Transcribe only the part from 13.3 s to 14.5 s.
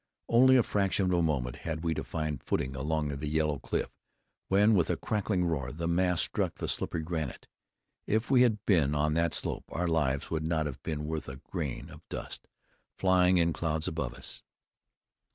in clouds above us.